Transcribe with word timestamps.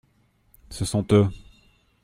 Ce 0.71 0.83
sont 0.83 1.05
eux. 1.13 1.29